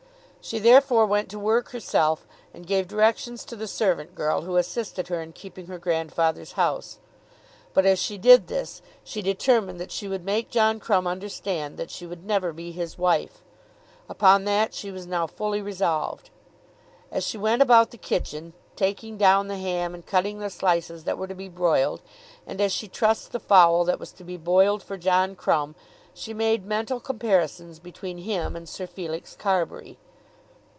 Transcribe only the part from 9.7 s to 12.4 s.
that she would make John Crumb understand that she would